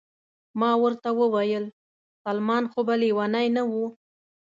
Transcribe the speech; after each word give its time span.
ما 0.59 0.71
ورته 0.83 1.09
وویل: 1.19 1.65
سلمان 2.23 2.63
خو 2.71 2.79
به 2.87 2.95
لیونی 3.01 3.47
نه 3.55 3.63
و؟ 3.69 3.73